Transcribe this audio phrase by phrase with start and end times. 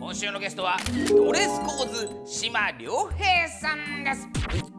[0.00, 0.78] 今週のゲストは
[1.10, 4.26] ドレスコーズ島良平さんです。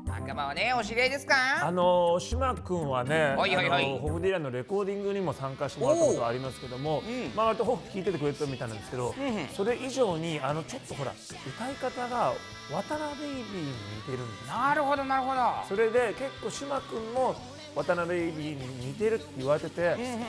[0.08, 1.36] 仲間はねお知り合いですか？
[1.64, 3.86] あの島君はね、はいはいはい。
[3.86, 7.04] あのホフディランのレコーディングにも参加してもらったことがありますけども、ん。
[7.36, 9.48] まあ割とホフ聞いててくれたみたいなんですけど、んうん。
[9.56, 12.34] それ以上にあのちょっとほら歌い方が
[12.72, 14.54] 渡辺ベイビーに似てるんですよ。
[14.58, 15.42] なるほどなるほど。
[15.70, 17.36] それで結構島君も
[17.76, 19.82] 渡辺ベイビーに似てるって言われてて、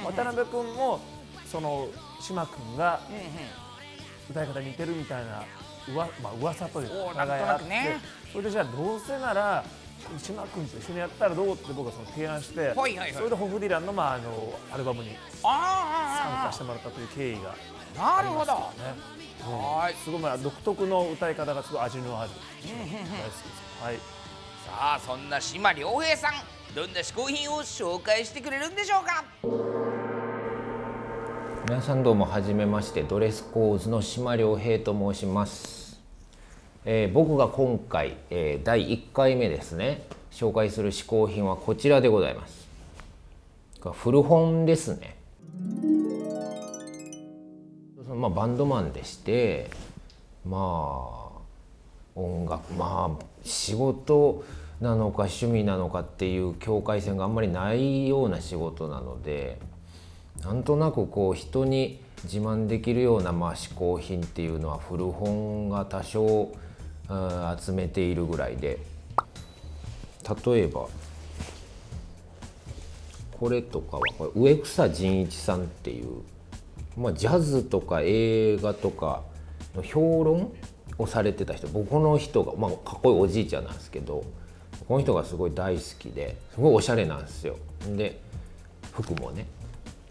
[0.04, 0.14] うん。
[0.14, 1.00] 渡辺君も
[1.46, 1.88] その
[2.20, 3.22] 島君がうんうん
[4.30, 5.44] 歌い方似てるみたいな
[5.92, 8.00] うわ、まあ噂というおーかがあって、ね。
[8.32, 9.64] それでじゃあどうせなら
[10.18, 13.12] 島君と一緒にやったらどうって僕はその提案して、はいはいはい。
[13.12, 15.10] それでホフディランの,、まあ、あのアルバムに
[15.42, 17.54] 参加してもらったという経緯が
[17.96, 18.94] なるほどありますよね。
[19.42, 19.94] はーい。
[19.96, 23.82] すごいまあ独特の歌い方がすごい味のある大好きです。
[23.82, 23.96] はい。
[23.96, 26.32] さあそんな島良平さん
[26.74, 29.24] どんな嗜好品を紹介してくれるんでしょうか？
[31.72, 35.98] 皆さんどうもはじめましてドレスコーズの島良平と申します、
[36.84, 40.02] えー僕が今回、えー第1回目ですね。
[40.30, 42.68] 紹介する嗜好品はこちらでございます。
[43.90, 45.16] 古本ですね。
[48.04, 49.70] そのまあバンドマンでして
[50.46, 50.60] まあ
[52.14, 54.44] 音楽まあ仕事
[54.82, 59.58] なのか趣味なのかっていう境界線があんまりないような仕事なので
[60.40, 66.52] なんとなくこう人に自慢できるようなまあ嗜好品っていうのは古本が多少
[67.08, 68.78] あー集めているぐらいで
[70.46, 70.88] 例えば
[73.32, 76.22] これとかはこれ植草仁一さんっていう、
[76.96, 79.22] まあ、ジャズとか映画とか
[79.74, 80.52] の評論
[80.96, 84.24] をされてた人僕の人が、まあ、かっこいいおじいちゃんなんですけど
[84.86, 87.56] この人がすごい大好きですごいおしゃれなんですよ。
[87.96, 88.20] で
[88.92, 89.46] 服もね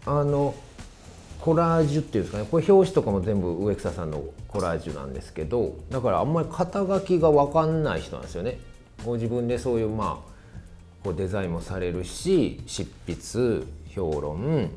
[0.06, 0.54] あの
[1.40, 2.48] コラージュっていうんですかね。
[2.50, 8.58] これ表紙とかも全部植草さんのコラージュなんですけどだからあんまり肩書きが分かんない人なんですよね。
[9.04, 10.32] ご自分でそういうまあ
[11.02, 13.64] こうデザインもされるし執筆
[13.94, 14.70] 評論。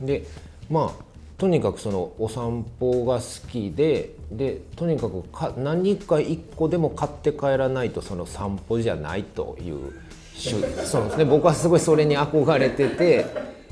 [0.00, 0.26] で
[0.70, 9.92] まあとにかくそのお散歩が好きででとにかくか何か一個でも買って帰らないとその散歩じゃないという
[10.36, 11.24] そうですね。
[11.24, 13.26] 僕はすごいそれに憧れてて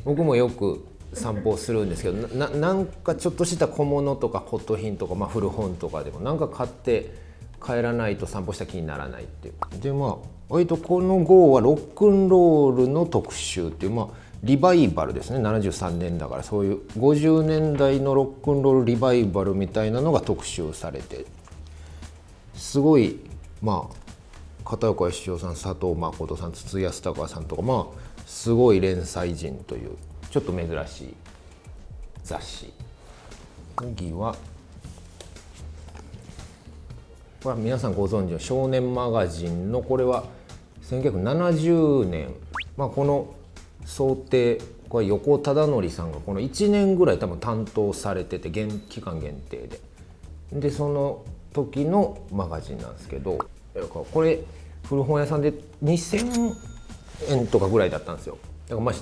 [0.04, 7.12] 僕もよく散歩をするんですけどななんかちょっとした小物とか骨董品とか、まあ、古本とかでもなんか買って
[7.64, 9.80] 帰らないと散歩した気にならないっていう。
[9.80, 14.08] でまあ割とこの号はロックンロールの特集っていうまあ
[14.42, 15.38] リバイバルですね。
[15.38, 21.26] 73年だからそういう50年代のロックンロールリバイバルみたいなのが特集されて。
[22.54, 23.18] すごい
[23.62, 29.96] まあ片岡義雄さん佐藤誠さん筒井康隆さんとかまあすごい連載人という。
[30.30, 31.14] ちょっと珍しい
[32.22, 32.72] 雑誌。
[33.76, 34.36] 次は
[37.42, 40.24] これは皆さんご存知の「少年マガジン」のこれは
[40.82, 42.34] 1970年、
[42.76, 43.34] まあ、この
[43.86, 49.80] 想定これ横忠則さんがこの1年ぐらい多分担当されてて限期間限定で。
[50.52, 53.38] でその時のマガジンなんですけど
[54.12, 54.40] これ
[54.84, 55.52] 古本屋さんで
[55.82, 56.54] 2000
[57.28, 58.36] 円とかぐらいだったんですよ。
[58.68, 58.94] だからまあ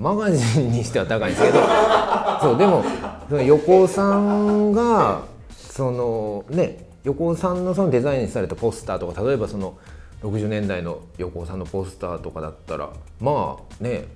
[0.00, 1.60] マガジンにしては高いんですけど
[2.40, 2.82] そうでも
[3.28, 5.20] その横尾さんが
[5.54, 9.74] そのね横尾さんのそのデザインされたポスターとか例えばその
[10.22, 12.88] 60年代の横尾さんのポスターとかだったら
[13.20, 14.06] まあね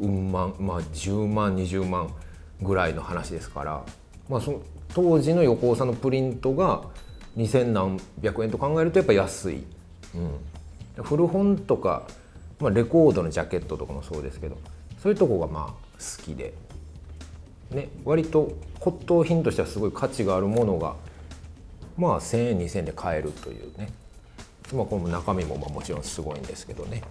[0.00, 2.08] うん万まあ10万20万
[2.62, 3.82] ぐらいの話ですから、
[4.30, 4.60] まあ、その
[4.94, 6.80] 当時の横尾さんのプリントが
[7.36, 9.64] 2,000何百円と考えるとやっぱ安い、
[10.96, 12.04] うん、古本とか、
[12.58, 14.56] まあ、レコードのジャケットとかもそうですけど
[15.04, 16.54] そういうとこがまあ好きで、
[17.70, 20.96] ね、割と骨董品としてはすごい価値があるものが
[21.98, 23.92] まあ1,000円2,000円で買えるというね、
[24.72, 27.02] まあ、この中身もまあもちろんすごいんですけどね。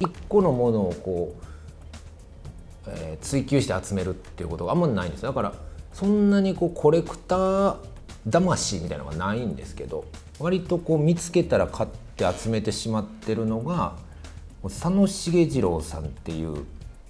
[0.00, 1.36] 一個のものをこ
[2.86, 5.54] う、えー追求して集めるっていうことがあんまりないんですだから
[5.92, 7.76] そんなにこうコレクター
[8.28, 10.04] 魂みたいなのがないんですけど
[10.38, 13.94] 割とこう見つけたら買って集めてしまってるのが
[14.64, 16.64] 佐野重次郎さんっていう、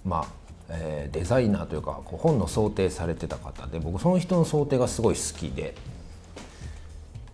[0.07, 0.27] まあ
[0.69, 5.75] えーデザイナーというかこう本の想定されてた方で僕その人の想定がすごい好きで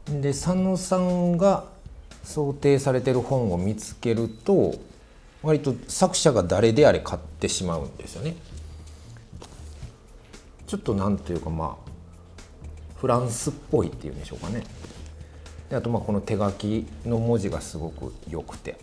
[0.08, 1.64] で佐野さんが
[2.24, 4.74] 想定されてる本を見つけると
[5.42, 8.36] 割と作者が誰であれ買ってしまうんですよね。
[10.66, 11.90] ちょっとなんというかまあ
[12.96, 14.64] フランスっぽいっていうんでしょうかね。
[15.68, 18.78] であとまあこの手書きの文字がすごく良くて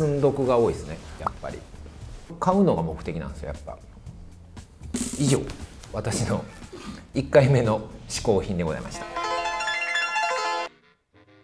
[0.00, 1.58] 積んどくが多いですねやっぱり。
[2.38, 3.76] 買うのが目的なんですよやっぱ。
[5.18, 5.42] 以上
[5.92, 6.42] 私の
[7.14, 9.04] 1回目の嗜好品でございました。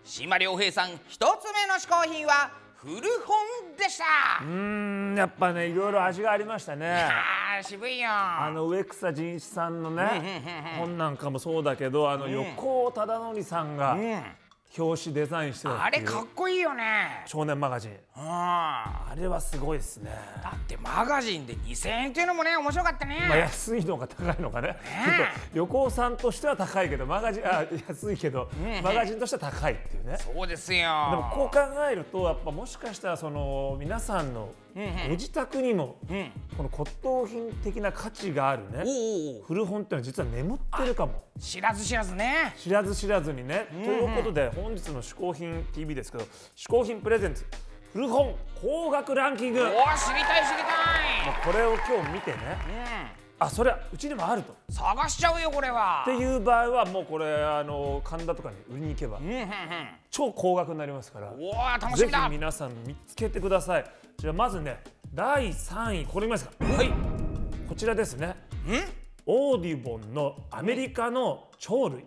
[0.05, 4.43] 島良平さん一つ目の嗜好品は古本でした。
[4.43, 6.89] うーんやっぱねいろいろ味がありましたね。
[6.89, 8.09] あー渋いよ。
[8.11, 14.23] あの植草仁一さんのね本なんかもそうだけどあの横尾忠則さんがうん。
[14.79, 17.23] 表紙デザインしてたあれかっこいいよね。
[17.25, 17.91] 少年マガジン。
[17.93, 20.11] うんあれはすごいですね。
[20.43, 25.23] だってマガジンで2000円っていうのもね面白かったね、まあ、安いのか高いのかね、ちょっと
[25.59, 28.49] 横尾さんとしては高いけどマガジンあ安いけど、
[28.83, 30.17] マガジンとしては高いっていうね。
[30.19, 31.09] そうですよ。
[31.11, 31.61] でもこう考
[31.91, 36.31] えるとやっぱもしかしたらその皆さんのご自宅にもうん。
[36.57, 38.79] この骨董品的な価値があるね。
[38.79, 39.43] おうおうおう。
[39.47, 41.23] 古本っていうのは実は眠ってるかも。
[41.39, 42.55] 知らず知らずね。
[42.57, 43.67] 知らず知らずにね。
[43.71, 46.25] ということで本日の嗜好品 TV ですけど
[46.57, 47.45] 嗜好品プレゼンツ
[47.97, 49.61] 古本高額ランキング。
[49.61, 51.43] もうおお知りたい知りたい。
[51.43, 52.37] これを今日見てね。
[53.39, 54.53] うあそれはうちにもあると。
[54.53, 56.03] ん探しちゃうよこれは。
[56.03, 59.17] っていう場合はもうこれあの神田とかに売りに行けば。
[59.17, 59.47] うんうんうん。
[60.11, 61.33] 超高額になりますから。
[61.33, 63.85] おお楽しぜひみだ皆さん見つけてください。
[64.19, 64.79] じゃあまずね
[65.15, 66.53] 第3位これ見ますか。
[66.67, 66.91] はい。
[67.67, 68.37] こちらですね。
[69.25, 72.05] オーディボンのアメリカの鳥類。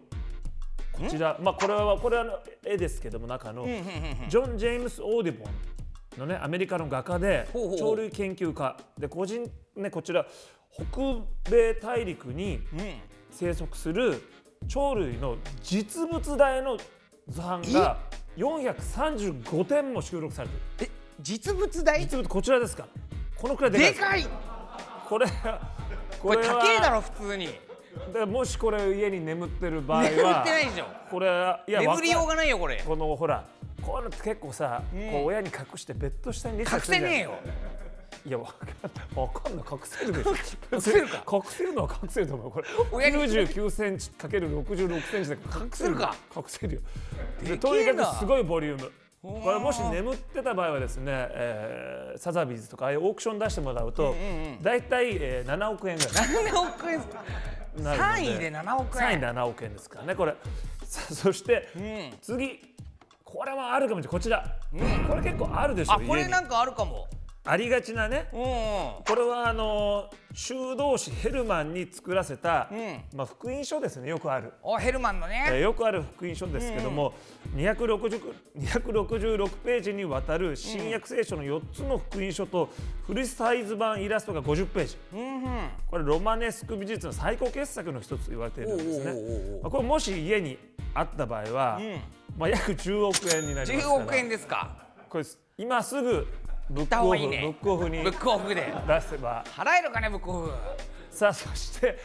[0.91, 3.65] こちらまあこれはこれは絵ですけども中の
[4.27, 5.68] ジョン・ジェームス・オーディボン
[6.19, 6.37] のね。
[6.39, 8.77] アメリカの画家で鳥類研究家。
[8.97, 10.27] で個人ねこちら
[10.71, 12.79] 北米大陸にうん。
[13.31, 14.23] 生息する
[14.73, 16.77] 鳥類の実物大の
[17.27, 17.97] 図版が
[18.35, 20.91] 435点も収録されてる。
[20.91, 21.99] え実物大？
[22.01, 22.87] 実物こちらですか？
[23.35, 23.99] このくらいでかいです。
[23.99, 24.25] でかい！
[25.07, 25.27] これ
[26.19, 27.49] これ高えだろ普通に。
[28.11, 30.85] でもしこれ家に眠ってる場合は眠ってないでしょ。
[31.11, 31.27] これ
[31.67, 32.81] いや眠りようがないよこれ。
[32.85, 33.45] このほら
[33.81, 34.81] こういうのって結構さ、
[35.11, 37.33] こう親に隠してベッド下に隠せねえよ。
[38.25, 39.19] いやわかんない。
[39.21, 39.65] わかんない。
[39.71, 40.33] 隠せるでしょ。
[40.75, 41.23] 隠せるか？
[41.31, 42.51] 隠せるのは隠せると思う。
[42.51, 46.15] これ親に99センチかける66センチで隠せるか？
[46.35, 46.81] 隠せるよ。
[47.43, 48.91] でとにかくすごいボリューム。
[49.21, 54.15] これもし眠ってた場合はですね、えーサザビーズとかああいうオークション出してもらうと、
[54.61, 56.13] だいたいえー7億円ぐらい。
[56.13, 56.99] 7億円
[57.83, 59.07] なるの3位で7億円。
[59.09, 60.35] 3位で7億円ですからねこれ。
[60.85, 62.17] さあそして、ん。
[62.21, 62.68] 次
[63.31, 64.11] これはあるかもしれない。
[64.11, 64.55] こちら、
[65.07, 67.07] これ結構あるでしょあこれなんかあるかも。
[67.45, 68.29] ありがちなね。
[68.33, 68.41] うん。
[68.41, 68.47] うん
[69.07, 73.03] これはあの修道士ヘルマンに作らせた、ん。
[73.15, 74.09] まあ、福音書ですね。
[74.09, 77.13] よくある、おヘルマンのえーねよくある福音書ですけども、
[77.55, 78.21] 260
[78.57, 82.69] 266ページにわたる新約聖書の4つの福音書と
[83.07, 84.97] フルサイズ版イラストが50ページ。
[85.13, 85.69] うんうん。
[85.87, 89.11] これロマネスク美術の最高傑作の一つと言われているんですね。
[89.11, 90.57] おうおうおうおうまあこれもし家に
[90.93, 93.99] あった場合は、んまあ、約10億円になりますから。
[93.99, 94.69] 10億円ですか。
[95.09, 95.25] これ
[95.57, 96.25] 今すぐ
[96.69, 97.41] ブックオフね。
[97.43, 98.73] ブックオフにブックオフで。
[98.87, 99.43] 出せば。
[99.43, 100.51] 払えるかねブックオフ。
[101.11, 101.99] さあそして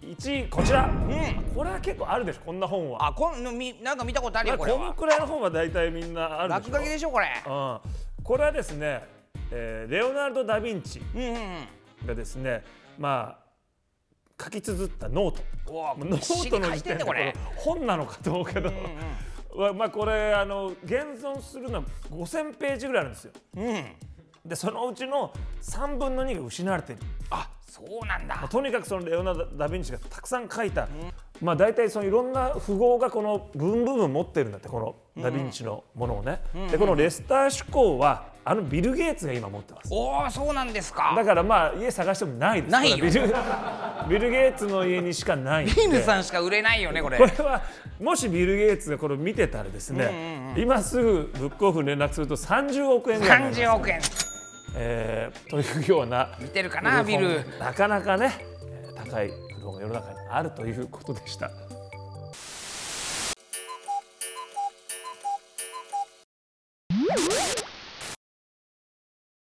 [0.00, 1.44] 1位こちら、ん。
[1.54, 3.06] これは結構あるでしょこんな本は。
[3.06, 4.78] あこんみなんか見たことあるまあよこれは。
[4.78, 6.72] このくらいの本は大体みんなあるでしょ。
[6.72, 7.26] 落書きでしょこれ。
[7.46, 7.78] うん、
[8.24, 9.04] これはですね、
[9.52, 12.06] えーレオナルド・ダ・ヴィンチうんうんうん。
[12.08, 12.64] がですね
[12.98, 15.42] まあ書き綴ったノート。
[15.68, 17.32] ノートの時点でこれ。
[17.54, 18.32] 本なのかと。
[18.32, 18.74] 思うけど、わ
[19.74, 23.32] まあこれあの現存するのは5000ページぐらいあるんですよ。
[23.56, 23.84] うんうん
[24.44, 27.02] でそのうちの3分の2が失われている。
[27.30, 30.88] あそうなんだまあとにかくそのレオナルド・ダ・ヴィンチがたくさん書いた、
[31.42, 39.88] まあ大体そのいろんな符号がこの文部分持ってるんだってこのダ・ヴィンチのものをね、でこのレスター趣向はあのビル・ゲイツが今持ってます。
[39.92, 41.12] おおそうなんですか。
[41.16, 42.70] だからまあ家探してもないです。
[42.72, 43.34] ないビル
[44.08, 47.18] ビル・ゲイツの家にしかないビールさんしか売れないよねこれ。
[47.18, 47.62] これは
[48.00, 53.72] もしビル・ゲイツがこれを見てたらですね、今すぐブックオフに連絡すると30億円ぐらいになります。
[53.72, 54.00] 30億円
[54.74, 57.44] えーというような見てるかなビル。
[57.58, 58.32] なかなかね
[58.64, 59.30] えー高い
[59.62, 61.50] 古本が世の中にあるということでした。